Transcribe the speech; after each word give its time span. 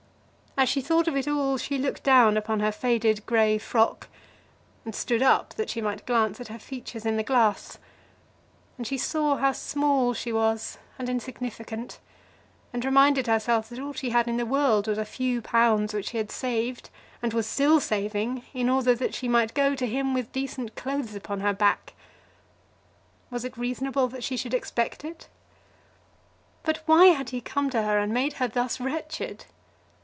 As 0.57 0.67
she 0.69 0.81
thought 0.81 1.07
of 1.07 1.15
it 1.15 1.27
all, 1.29 1.57
she 1.57 1.77
looked 1.79 2.03
down 2.03 2.35
upon 2.37 2.59
her 2.59 2.71
faded 2.73 3.25
grey 3.25 3.57
frock, 3.57 4.09
and 4.85 4.93
stood 4.93 5.23
up 5.23 5.55
that 5.55 5.69
she 5.71 5.81
might 5.81 6.05
glance 6.05 6.39
at 6.41 6.49
her 6.49 6.59
features 6.59 7.05
in 7.05 7.15
the 7.17 7.23
glass; 7.23 7.77
and 8.77 8.85
she 8.85 8.97
saw 8.97 9.37
how 9.37 9.53
small 9.53 10.13
she 10.13 10.31
was 10.33 10.77
and 10.99 11.07
insignificant, 11.09 11.99
and 12.73 12.83
reminded 12.85 13.25
herself 13.27 13.69
that 13.69 13.79
all 13.79 13.93
she 13.93 14.09
had 14.11 14.27
in 14.27 14.35
the 14.37 14.45
world 14.45 14.87
was 14.89 14.97
a 14.99 15.05
few 15.05 15.41
pounds 15.41 15.93
which 15.95 16.09
she 16.09 16.17
had 16.17 16.29
saved 16.31 16.89
and 17.23 17.33
was 17.33 17.47
still 17.47 17.79
saving 17.79 18.43
in 18.53 18.69
order 18.69 18.93
that 18.93 19.15
she 19.15 19.27
might 19.29 19.53
go 19.55 19.73
to 19.73 19.87
him 19.87 20.13
with 20.13 20.31
decent 20.33 20.75
clothes 20.75 21.15
upon 21.15 21.39
her 21.39 21.53
back. 21.53 21.93
Was 23.31 23.43
it 23.45 23.57
reasonable 23.57 24.09
that 24.09 24.23
she 24.23 24.35
should 24.37 24.53
expect 24.53 25.03
it? 25.05 25.27
But 26.61 26.81
why 26.85 27.05
had 27.07 27.29
he 27.29 27.39
come 27.41 27.69
to 27.71 27.81
her 27.83 27.97
and 27.97 28.13
made 28.13 28.33
her 28.33 28.49
thus 28.49 28.79
wretched? 28.81 29.45